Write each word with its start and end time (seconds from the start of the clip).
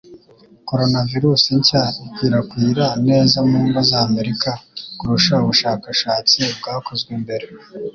Coronavirus 0.69 1.43
nshya 1.59 1.83
ikwirakwira 2.05 2.85
neza 3.07 3.37
mu 3.49 3.57
ngo 3.65 3.79
z’Amerika 3.89 4.51
kurusha 4.99 5.33
ubushakashatsi 5.43 6.39
bwakozwe 6.57 7.11
mbere, 7.23 7.45